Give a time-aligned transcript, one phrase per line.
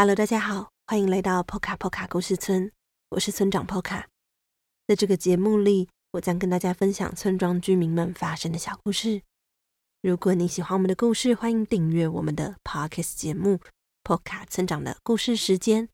[0.00, 2.70] Hello，大家好，欢迎来到 Poca Poca 故事村，
[3.08, 4.04] 我是村长 Poca。
[4.86, 9.22] 在这个节目里，我将跟大家分享村庄居民们发生的小故事。
[10.00, 13.58] 如果你喜欢我们的故事，欢迎订阅我们的 Podcast 节目
[14.04, 15.88] Poca 村长的故事时间。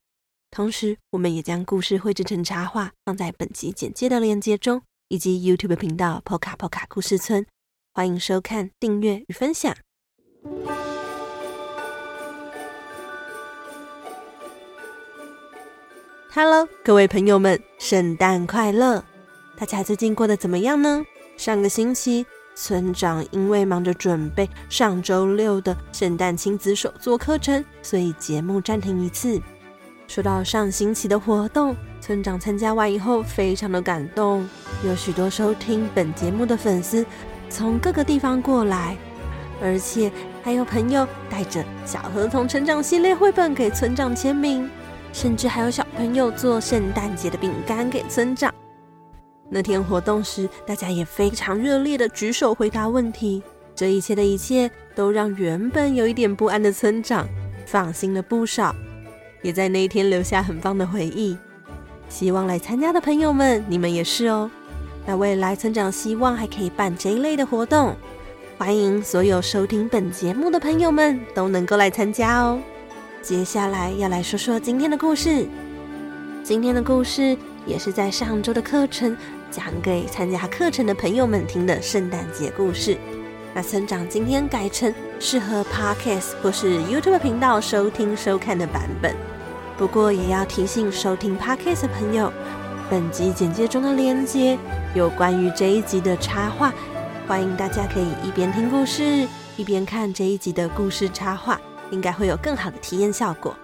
[0.51, 7.47] 同时，我们也将故事绘制成插画，放在本集简介的链接中，以及 YouTube 频道 Poca Poca 故事村。
[7.95, 9.75] 欢迎收看、订阅与分享。
[16.37, 19.05] Hello，各位朋友们，圣诞快乐！
[19.57, 21.07] 大家最近过得怎么样呢？
[21.37, 22.27] 上个星期，
[22.57, 29.41] 村长因为忙着准备上周六的圣诞亲子手作课程，所以节目暂停一次。
[30.09, 34.45] 说到上星期的活动，村长参加完以后非常的感动，
[34.85, 37.07] 有许多收听本节目的粉丝
[37.49, 38.97] 从各个地方过来，
[39.63, 40.11] 而且
[40.43, 44.69] 还有朋友带着小河童成长系列绘本给村长签名，
[45.15, 48.53] 甚至还有小朋友做圣诞节的饼干给村长。
[49.49, 53.41] 那天活动时，大家也非常热烈的举手回答问题，
[53.77, 57.29] 这一切的一切都让原本有一点不安的村长
[57.65, 58.75] 放心了不少。
[59.41, 61.39] 也在那一天留下很棒的回忆，
[62.09, 64.51] 希望来参加的朋友们，你们也是哦。
[65.07, 67.95] 那未来村长希望还可以办这一类的活动，
[68.59, 72.59] 欢迎所有收听本节目的朋友们都能够来参加哦。
[73.25, 75.49] 接下来要来说说今天的故事，
[76.43, 79.17] 今天的故事也是在上周的课程
[79.51, 82.99] 讲给参加课程的朋友们听的圣诞节故事。
[83.55, 89.17] 那村长今天改成适合 Podcast 或是 YouTube 频道收听收看的版本。
[89.79, 92.31] 不过也要提醒收听 Podcast 的朋友，
[92.91, 94.59] 本集简介中的链接
[94.95, 96.75] 有关于这一集的插画，
[97.27, 99.27] 欢迎大家可以一边听故事
[99.57, 101.59] 一边看这一集的故事插画，
[101.91, 103.55] 应该会有更好的体验效果。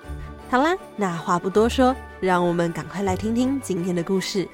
[0.50, 4.48] 好啦，那话不多说，让我们赶快来听听今天的故事。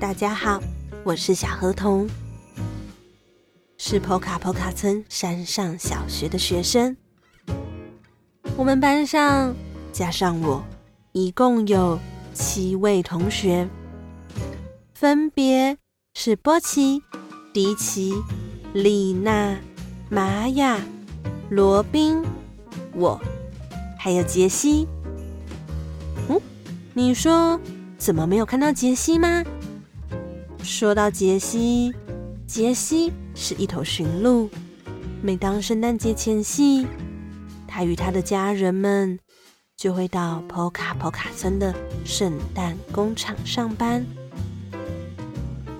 [0.00, 0.60] 大家好。
[1.04, 2.06] 我是小河童，
[3.78, 6.94] 是 Poca Poca 村山上小学的学生。
[8.56, 9.54] 我们班上
[9.90, 10.62] 加上我，
[11.12, 11.98] 一共有
[12.34, 13.66] 七位同学，
[15.00, 15.78] 分别
[16.12, 17.04] 是波奇、
[17.52, 18.12] 迪奇、
[18.72, 19.56] 丽娜、
[20.10, 20.80] 玛雅、
[21.48, 22.20] 罗宾、
[22.96, 23.20] 我，
[23.96, 24.88] 还有杰西。
[26.28, 26.40] 嗯，
[26.94, 27.60] 你说
[27.96, 29.44] 怎么没有看到杰西吗？
[30.64, 31.94] 说到杰西，
[32.44, 34.50] 杰西是一头驯鹿。
[35.22, 36.84] 每当圣诞节前夕，
[37.68, 39.20] 他与他的家人们
[39.76, 41.72] 就会到 Poca Poca 村的
[42.04, 44.04] 圣诞工厂上班，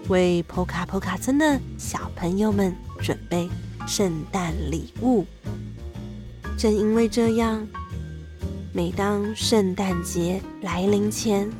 [0.08, 3.48] 为 Poca Poca 村的小朋友们准备
[3.86, 5.26] 圣诞礼物。
[6.56, 7.66] 正因为这样，
[8.72, 11.50] 每当圣诞节来临前，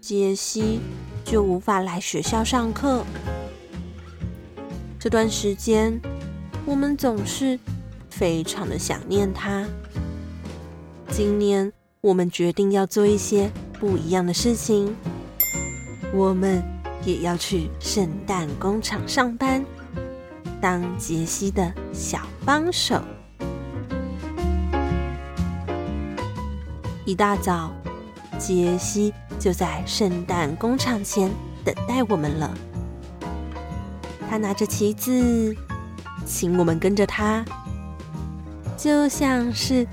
[0.00, 0.80] 杰西，
[1.24, 3.04] 就无法来学校上课。
[4.98, 6.00] 这段时间，
[6.66, 7.58] 我们总是
[8.10, 9.64] 非常的想念他。
[11.08, 13.48] 今年，我们决定要做一些
[13.78, 14.94] 不一样的事情。
[16.12, 16.62] 我们
[17.04, 19.64] 也要去圣诞工厂上班，
[20.60, 23.02] 当杰西的小帮手。
[27.04, 27.72] 一大早，
[28.38, 29.12] 杰西。
[29.36, 31.30] 就在圣诞工厂前
[31.64, 32.56] 等待我们了。
[34.30, 35.54] 他拿着旗子，
[36.24, 37.44] 请我们跟着他，
[38.78, 39.86] 就像是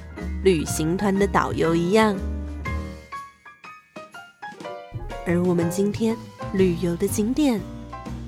[0.44, 2.16] 旅行团的导游一样。
[5.26, 6.16] 而我们今天
[6.54, 7.62] 旅游的景点，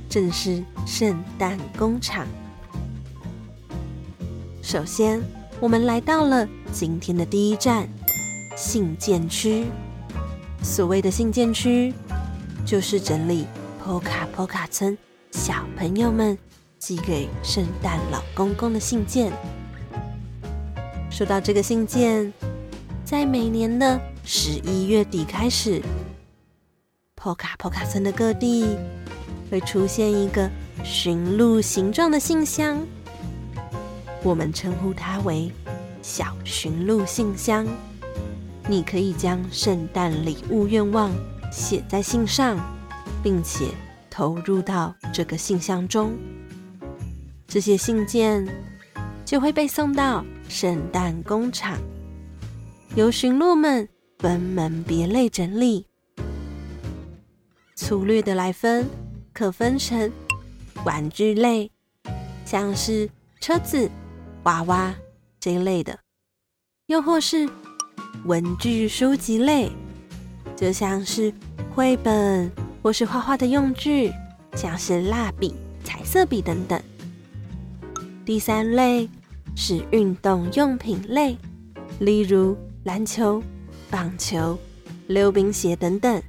[0.08, 2.26] 正是圣诞工厂。
[4.62, 5.22] 首先，
[5.60, 7.88] 我们来到了今天的第一站——
[8.56, 9.66] 信件区。
[10.62, 11.94] 所谓的信件区，
[12.66, 13.46] 就是整理
[13.86, 14.98] Poka Poka 村
[15.32, 16.38] 小朋友们
[16.80, 19.34] 寄给圣诞老公公的信件。
[21.10, 22.32] 说到这个信件，
[23.04, 25.82] 在每年的十一月底开始
[27.24, 28.78] ，Poca Poca 村的各地
[29.50, 30.50] 会出现一个
[30.84, 32.86] 驯鹿形状的信箱，
[34.24, 35.50] 我们称呼它为
[36.02, 37.66] 小驯鹿信箱。
[38.68, 41.10] 你可以将圣诞礼物愿望
[41.50, 42.58] 写在信上，
[43.24, 43.68] 并且
[44.10, 46.12] 投入到这个信箱中。
[47.48, 48.46] 这些信件
[49.24, 51.78] 就会被送到圣诞工厂，
[52.96, 53.88] 由驯鹿们
[54.20, 55.86] 分门别类整理。
[57.84, 58.88] 粗略的来分，
[59.34, 60.10] 可分成
[60.86, 61.70] 玩具类，
[62.46, 63.10] 像是
[63.42, 63.92] 车子、
[64.44, 64.96] 娃娃
[65.38, 66.00] 这一类的，
[66.86, 67.46] 又或是
[68.24, 69.70] 文具书籍类，
[70.56, 71.34] 就像是
[71.76, 72.50] 绘本
[72.82, 74.14] 或是画画的用具，
[74.56, 75.54] 像是蜡笔、
[75.84, 76.82] 彩色笔等等。
[78.26, 79.10] 第三类
[79.58, 81.38] 是运动用品类，
[82.00, 83.44] 例如篮球、
[83.92, 84.58] 棒球、
[85.08, 86.24] 溜冰鞋等等，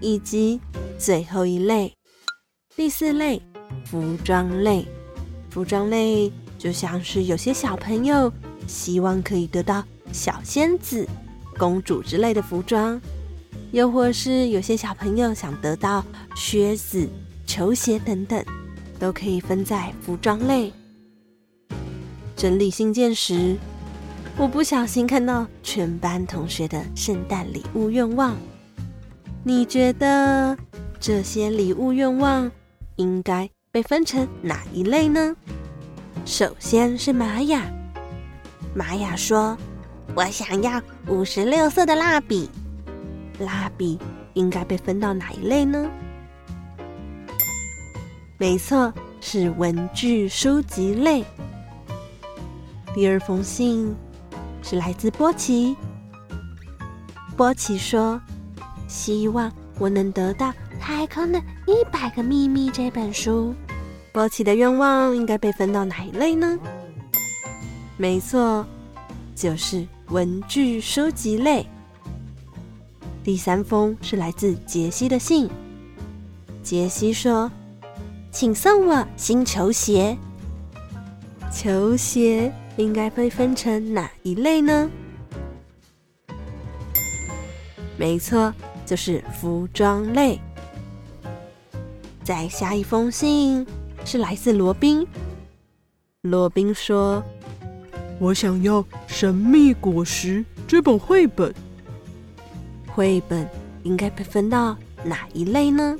[0.00, 0.60] 以及
[0.98, 1.92] 最后一类，
[2.76, 3.40] 第四类，
[3.84, 4.86] 服装类。
[5.50, 8.30] 服装类就像是有些小朋友
[8.66, 9.82] 希望可以得到
[10.12, 11.06] 小仙子、
[11.56, 13.00] 公主之类的服装，
[13.72, 16.04] 又或是有些小朋友想得到
[16.34, 17.08] 靴子、
[17.46, 18.44] 球鞋等等，
[18.98, 20.72] 都可以分在服装类。
[22.36, 23.56] 整理信件时，
[24.36, 28.36] 我不小心看到全班同学的圣诞礼物愿望。
[29.48, 30.58] 你觉得
[30.98, 32.50] 这些礼物愿望
[32.96, 35.36] 应该被分成哪一类呢？
[36.24, 37.62] 首先是玛雅，
[38.74, 39.56] 玛雅说
[40.16, 42.50] ：“我想要五十六色的蜡笔。”
[43.38, 44.00] 蜡笔
[44.34, 45.88] 应该被分到哪一类呢？
[48.38, 51.24] 没错，是文具书籍类。
[52.92, 53.94] 第二封信
[54.60, 55.76] 是来自波奇。
[57.36, 58.20] 波奇说
[58.88, 60.50] ：“希望我能得到
[60.80, 63.54] 《太空的一百个秘密》这本书。”
[64.12, 66.58] 波奇的愿望应该被分到哪一类呢？
[67.96, 68.66] 没错，
[69.34, 71.66] 就是文具书籍类。
[73.22, 75.50] 第三封是来自杰西的信。
[76.62, 77.50] 杰西说
[78.30, 80.16] ：“请送我新球鞋。”
[81.52, 82.52] 球鞋。
[82.76, 84.90] 应该被分成哪一类呢？
[87.96, 88.52] 没错，
[88.86, 90.40] 就是服装类。
[92.24, 93.66] 再下一封信
[94.04, 95.06] 是来自罗宾。
[96.22, 97.22] 罗宾说
[98.18, 101.54] ：“我想要《神秘果实》这本绘本。
[102.88, 103.46] 绘本
[103.82, 105.96] 应该被分到哪一类呢？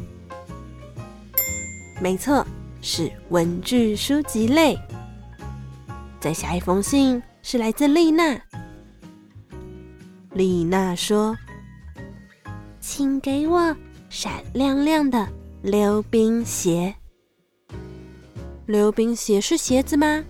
[2.01, 2.45] 没错，
[2.83, 4.77] 是文具书籍类。”
[6.19, 8.37] 再下一封信是来自丽娜。
[10.33, 11.37] 丽娜说
[12.89, 13.77] ：“请给我
[14.09, 15.29] 闪亮亮的
[15.61, 16.95] 溜冰鞋。
[18.67, 20.25] 溜冰鞋是鞋子吗？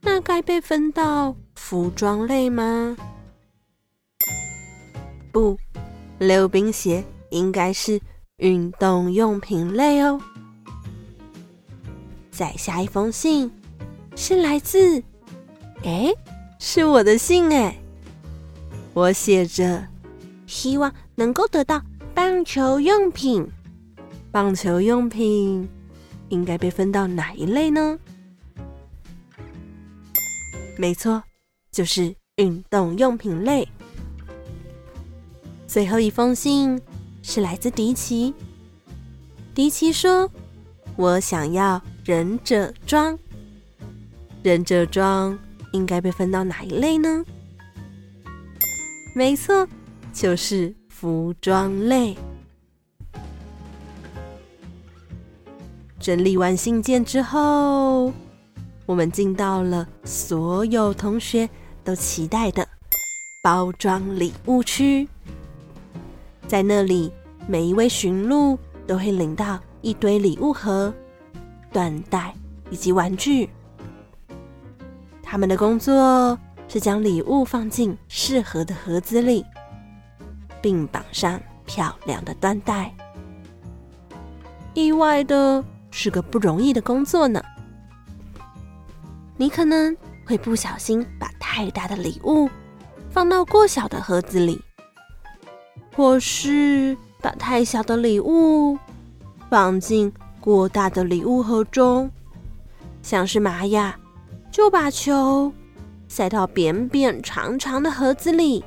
[0.00, 2.96] 那该被分到服装类吗？
[5.32, 5.58] 不，
[6.20, 8.00] 溜冰鞋应该是
[8.36, 10.20] 运动用品类哦。”
[12.30, 13.50] 再下一封信。
[14.14, 15.02] 是来自，
[15.82, 16.14] 哎，
[16.60, 17.76] 是我的信哎。
[18.94, 19.84] 我写着，
[20.48, 21.80] 希望能够得到
[22.14, 23.46] 棒球用品。
[24.32, 25.68] 棒球用品
[26.30, 27.98] 应该被分到哪一类呢？
[30.76, 31.22] 没错，
[31.70, 33.68] 就是运动用品类。
[35.66, 36.80] 最后一封信
[37.22, 38.34] 是来自迪奇。
[39.54, 40.30] 迪奇说
[40.96, 43.18] ：“我想要忍者装。”
[44.42, 45.38] 忍者装
[45.72, 47.24] 应该被分到哪一类呢？
[49.14, 49.68] 没错，
[50.18, 52.16] 就是服装类。
[56.00, 58.12] 整理完信件之后，
[58.84, 61.48] 我们进到了所有同学
[61.84, 62.66] 都期待的
[63.44, 65.08] 包装礼物区。
[66.48, 67.12] 在那里，
[67.46, 68.58] 每一位驯鹿
[68.88, 70.92] 都会领到一堆礼物盒、
[71.72, 72.34] 缎带
[72.70, 73.48] 以及玩具。
[75.22, 79.44] 他们的工作是将礼物放进适合的盒子里，
[80.60, 82.94] 并绑上漂亮的缎带。
[84.74, 87.42] 意外的是个不容易的工作呢。
[89.36, 89.96] 你可能
[90.26, 92.48] 会不小心把太大的礼物
[93.10, 94.60] 放到过小的盒子里，
[95.94, 98.78] 或是把太小的礼物
[99.48, 102.10] 放进过大的礼物盒中，
[103.02, 103.96] 像是玛雅。
[104.50, 105.52] 就把球
[106.08, 108.64] 塞到扁扁长长的盒子里，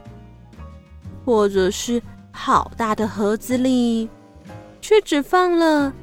[1.25, 2.01] 或者是
[2.31, 4.09] 好大的盒子里，
[4.81, 5.93] 却只放了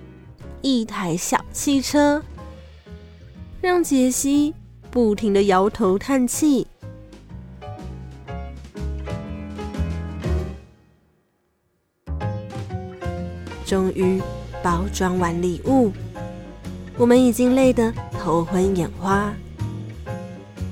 [0.62, 2.22] 一台小汽车，
[3.60, 4.54] 让杰西
[4.90, 6.66] 不停的摇头叹气。
[13.64, 14.20] 终于
[14.62, 15.92] 包装完礼物，
[16.96, 19.30] 我们已经累得头昏眼花。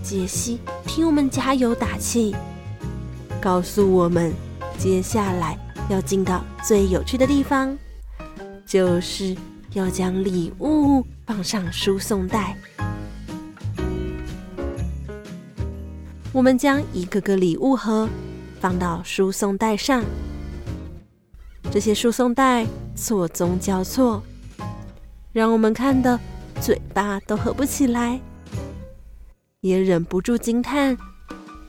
[0.03, 2.35] 杰西替我们加油打气，
[3.47, 4.35] 告诉我们
[4.77, 5.57] 接下来
[5.89, 7.79] 要进到最有趣的地方
[8.67, 9.37] 就是
[9.73, 12.57] 要将礼物放上输送带。
[16.33, 18.09] 我们将一个个礼物盒
[18.59, 20.03] 放到输送带上，
[21.71, 24.21] 这些输送带错综交错，
[25.33, 26.19] 让我们看得
[26.61, 28.21] 嘴巴都合不起来，
[29.61, 30.99] 也忍不住惊叹：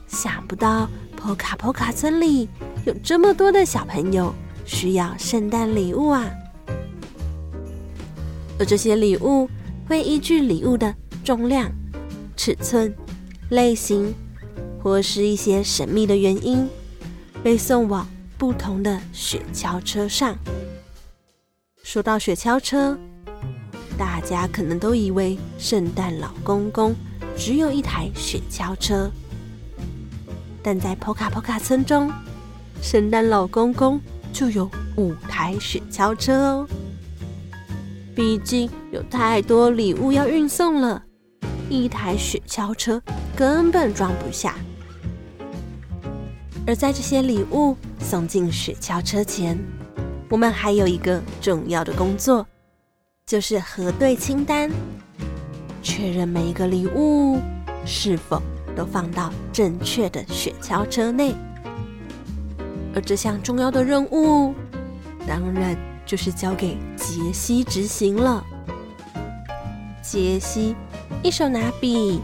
[0.08, 0.88] 想不到
[1.18, 2.48] 波卡波卡村里
[2.86, 4.32] 有这么多的小朋友
[4.64, 6.24] 需要圣诞礼物啊！
[8.56, 9.50] 而这些礼物
[9.88, 10.94] 会依据礼物的
[11.24, 11.70] 重量、
[12.36, 12.94] 尺寸、
[13.50, 14.14] 类型，
[14.80, 16.68] 或是一些神秘的原因，
[17.42, 18.08] 被送往
[18.38, 20.36] 不同的雪橇车上。
[21.82, 22.96] 说到雪橇车，
[23.98, 26.94] 大家可能都以为圣诞老公公
[27.36, 29.10] 只有一台雪橇车，
[30.62, 32.12] 但在波卡波卡村中，
[32.82, 34.00] 圣诞老公公
[34.32, 36.68] 就有五台雪橇车哦。
[38.14, 41.02] 毕竟有太多礼物要运送了，
[41.70, 43.00] 一台雪橇车
[43.36, 44.56] 根本装不下。
[46.66, 49.58] 而在这些礼物送进雪橇车前，
[50.28, 52.46] 我们还有一个重要的工作，
[53.24, 54.70] 就是核对清单，
[55.82, 57.38] 确认每一个礼物
[57.86, 58.42] 是否
[58.78, 61.34] 都放到正确的雪橇车内。
[62.94, 64.54] 而这项重要的任务，
[65.26, 65.76] 当然。
[66.08, 68.42] 就是交给杰西执行了。
[70.00, 70.74] 杰西
[71.22, 72.18] 一手拿笔，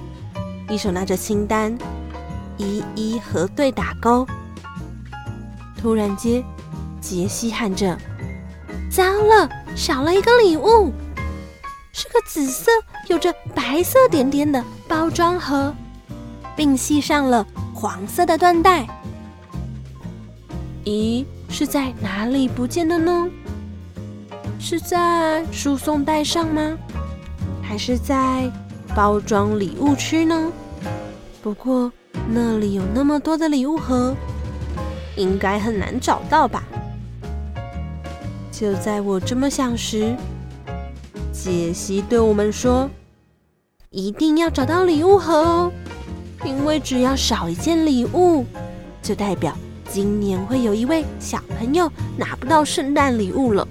[0.70, 1.76] 一手拿着清单，
[2.56, 4.26] 一一核对打勾。
[5.76, 6.42] 突然间，
[6.98, 7.94] 杰西喊着
[8.90, 9.46] ：“糟了，
[9.76, 10.90] 少了一个礼物，
[11.92, 12.70] 是个紫色
[13.08, 15.74] 有着白色点点的包装盒，
[16.56, 18.86] 并系上了黄色的缎带。
[20.84, 23.28] 咦，是在哪里不见的呢？”
[24.58, 26.76] 是在输送带上吗？
[27.62, 28.50] 还是在
[28.94, 30.50] 包装礼物区呢？
[31.42, 31.92] 不过
[32.28, 34.14] 那里有那么多的礼物盒，
[35.16, 36.64] 应该很难找到吧？
[38.50, 40.16] 就在我这么想时，
[41.32, 42.88] 杰西对我们说
[43.90, 45.72] ：“一定要找到礼物盒哦，
[46.44, 48.44] 因为只要少一件礼物，
[49.02, 49.56] 就代表
[49.88, 53.66] 今年会有一位小朋友拿不到圣诞礼物了。”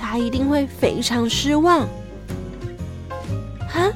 [0.00, 1.80] 他一定会非常失望。
[3.74, 3.90] 啊，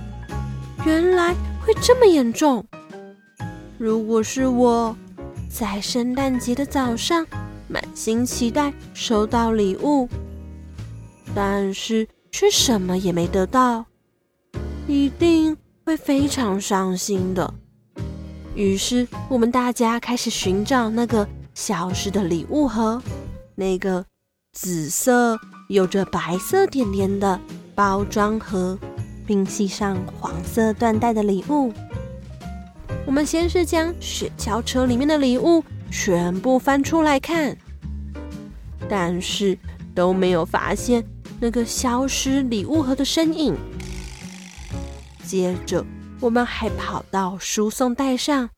[0.87, 2.64] 原来会这么严重。
[3.76, 4.97] 如果是我，
[5.50, 7.26] 在圣诞节的早上
[7.69, 10.09] 满心期待收到礼物，
[11.35, 13.85] 但是却什么也没得到，
[14.87, 17.52] 一定会非常伤心的。
[18.56, 23.00] 于是，我们大家开始寻找那个消失的礼物盒，
[23.54, 24.04] 那个
[24.52, 25.38] 紫色。
[25.68, 27.40] 有着白色点点的
[27.75, 28.78] 包装盒，
[29.26, 31.72] 并系上黄色缎带的礼物。
[33.04, 37.58] 我们先是将雪橇车里面的礼物全部翻出来看，
[38.88, 39.58] 但是
[39.92, 41.04] 都没有发现
[41.40, 43.56] 那个消失礼物盒的身影。
[45.25, 45.84] 接着，
[46.20, 48.49] 我们还跑到输送带上，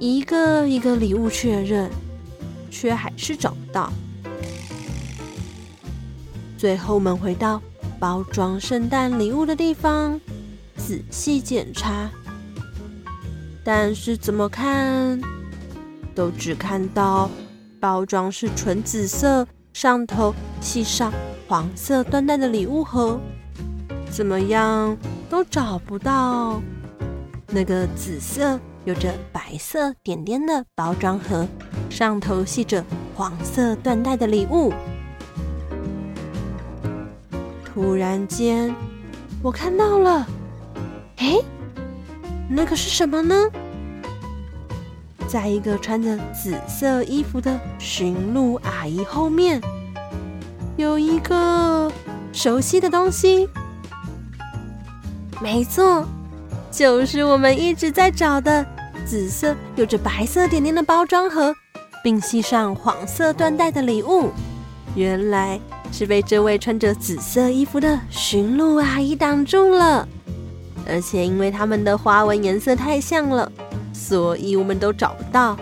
[0.00, 1.90] 一个一个礼物确认，
[2.70, 3.92] 却还是找不到。
[6.56, 7.62] 最后，我们回到
[8.00, 10.20] 包装圣诞礼物的地方，
[10.76, 12.10] 仔细检查。
[13.64, 15.20] 但是怎么看，
[16.14, 17.30] 都只看到
[17.78, 21.12] 包装是纯紫色，上头系上
[21.46, 23.20] 黄色缎带的礼物盒。
[24.10, 24.96] 怎么样
[25.28, 26.60] 都找不到
[27.50, 31.48] 那个紫色有着白色点点的包装盒，
[31.88, 34.72] 上头系着黄色缎带的礼物。
[37.64, 38.74] 突然间，
[39.42, 40.26] 我看到了，
[41.16, 41.38] 哎，
[42.50, 43.34] 那个是什么呢？
[45.26, 49.60] 在一个穿着紫色衣服的驯鹿阿姨后面，
[50.76, 51.90] 有一个
[52.32, 53.48] 熟悉的东西。
[55.40, 56.04] 没错，
[56.78, 58.64] 就是我们一直在找的
[59.04, 61.52] 紫色、有着白色点点的包装盒，
[62.04, 64.30] 并系上黄色缎带的礼物。
[64.94, 65.58] 原来。
[65.90, 70.06] 是被这位穿着紫色衣服的驯鹿阿姨挡住了，
[70.86, 73.50] 而且因为他们的花纹颜色太像了，
[73.94, 75.56] 所以我们都找不到。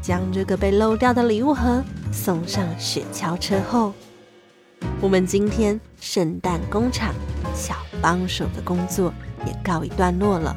[0.00, 3.92] 将这个被漏掉的礼物盒送上雪橇车后，
[5.02, 7.14] 我们今天圣诞工厂
[7.54, 9.12] 小帮手的工作
[9.46, 10.56] 也告一段落了。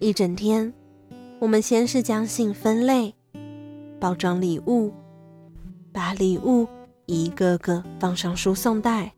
[0.00, 0.72] 一整天，
[1.40, 3.14] 我们先是将信分类、
[4.00, 4.92] 包装礼物，
[5.92, 6.66] 把礼物
[7.04, 9.12] 一个个放上输送带，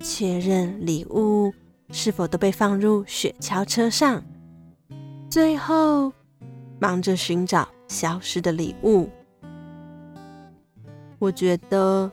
[0.00, 1.52] 确认礼物
[1.90, 4.24] 是否都被放入雪橇车上，
[5.30, 6.12] 最后
[6.82, 9.08] 忙着寻找消失的礼物。
[11.20, 12.10] 我觉得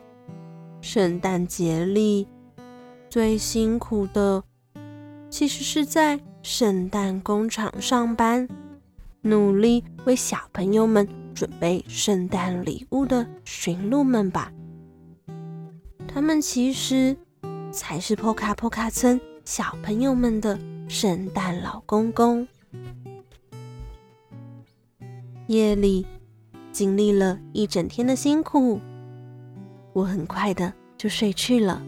[0.80, 2.28] 圣诞节里
[3.08, 4.44] 最辛苦的，
[5.28, 8.48] 其实是在圣诞工厂上班，
[9.22, 14.52] 努力为小朋友们准备圣诞礼物的驯鹿们吧。
[16.06, 17.16] 他们其实
[17.72, 22.46] 才是破卡破卡村小朋友们的圣诞老公公。
[25.50, 26.06] 夜里
[26.70, 28.80] 经历了一整天的辛苦。
[29.92, 31.82] 我很快的就睡去了。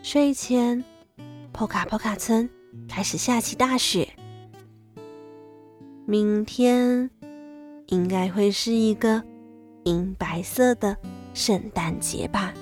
[0.00, 0.84] 睡前，
[1.50, 2.48] 波卡波卡村
[2.88, 4.08] 开始下起大雪。
[6.06, 7.10] 明天
[7.88, 9.20] 应该会是一个
[9.82, 10.96] 银白色的
[11.34, 12.54] 圣诞节吧。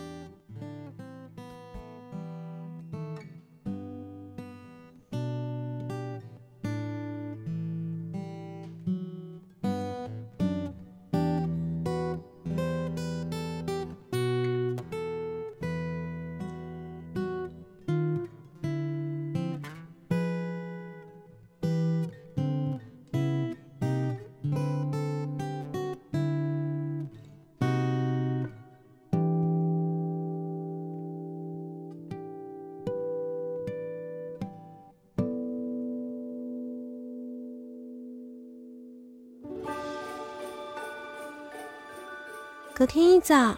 [42.79, 43.57] 隔天一早，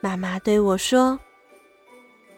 [0.00, 1.16] 妈妈对我说：“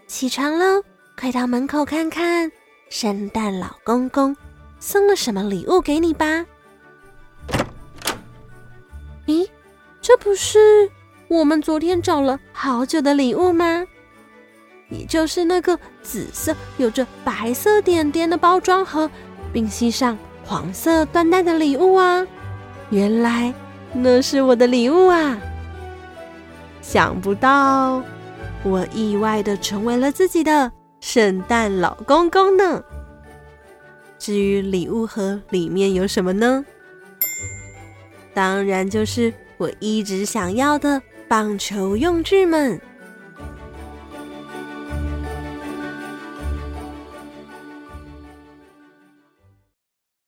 [0.06, 0.84] 起床喽，
[1.18, 2.52] 快到门口看看，
[2.90, 4.36] 圣诞老公公
[4.78, 6.44] 送了什么礼物给你吧。”
[9.24, 9.48] 咦，
[10.02, 10.90] 这不是
[11.28, 13.86] 我们昨天找了好久的礼物吗？
[14.90, 19.10] 也就是那个紫色、有着白色点点的包装盒，
[19.50, 22.26] 并系上黄色缎带的礼物啊！
[22.90, 23.54] 原来。
[23.92, 25.36] 那是我的礼物啊！
[26.80, 28.02] 想不到，
[28.62, 30.70] 我意外的成为了自己的
[31.00, 32.82] 圣诞老公公呢。
[34.18, 36.64] 至于礼物盒里面有什么呢？
[38.34, 42.80] 当然就是我一直想要的棒球用具们。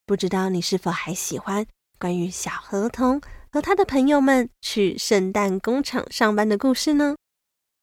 [0.06, 1.64] 不知道你是否还喜欢
[1.98, 3.20] 关于小河童
[3.52, 7.16] 和他的朋友们去圣诞工厂上班的故事呢？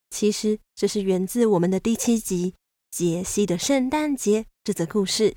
[0.08, 2.52] 其实这是源自我们的第七集
[2.90, 5.36] 《杰西的圣诞节》这则故事。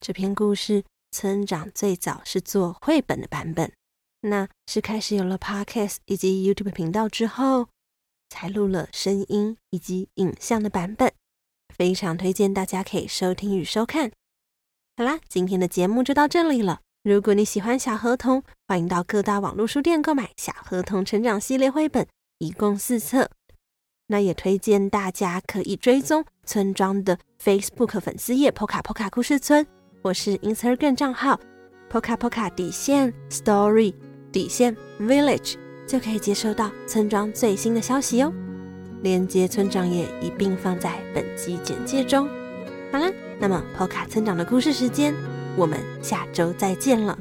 [0.00, 3.72] 这篇故事村长最早是做绘本的版本，
[4.20, 7.68] 那是开始有了 Podcast 以及 YouTube 频道之后，
[8.28, 11.10] 才录了声音以及影像的版本。
[11.74, 14.12] 非常推荐大家可以收听与收看。
[14.98, 16.82] 好啦，今天的节目就到这里了。
[17.08, 23.30] 如果你喜欢小河童，欢迎到各大网络书店购买《小河童成长系列》绘本，一共四册。
[24.08, 29.66] 那也推荐大家可以追踪村庄的 Facebook 粉丝页 “Poka Poka 故事村”
[30.04, 31.40] 或是 Instagram 账号
[31.90, 33.94] “Poka Poka 底线 Story
[34.30, 35.54] 底线 Village”，
[35.86, 38.30] 就可以接收到村庄最新的消息哦。
[39.00, 42.28] 连接村长也一并放在本集简介中。
[42.92, 45.14] 好了，那么 Poka 村长的故事时间。
[45.58, 47.18] 我们下周再见了。